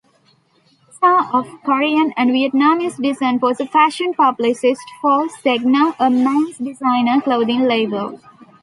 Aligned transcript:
Cha-of 0.99 1.61
Korean 1.63 2.11
and 2.17 2.31
Vietnamese 2.31 2.99
descent-was 2.99 3.59
a 3.59 3.67
fashion 3.67 4.15
publicist 4.15 4.81
for 4.99 5.27
Zegna, 5.27 5.93
a 5.99 6.09
men's 6.09 6.57
designer-clothing 6.57 7.65
label. 7.67 8.19